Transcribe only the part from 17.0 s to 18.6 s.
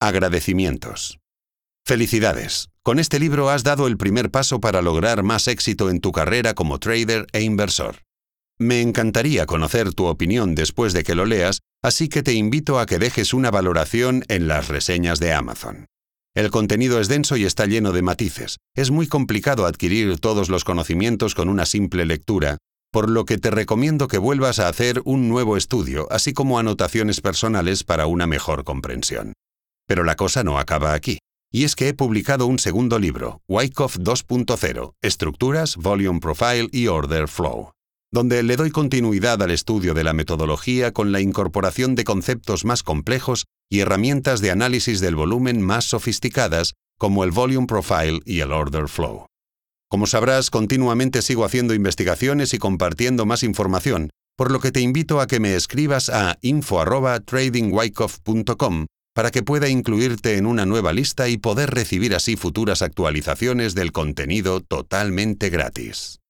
es denso y está lleno de matices.